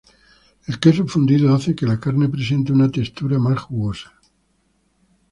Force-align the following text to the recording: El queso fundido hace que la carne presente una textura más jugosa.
El 0.65 0.79
queso 0.79 1.05
fundido 1.05 1.53
hace 1.53 1.75
que 1.75 1.85
la 1.85 1.99
carne 1.99 2.27
presente 2.27 2.73
una 2.73 2.89
textura 2.89 3.37
más 3.37 3.59
jugosa. 3.61 4.19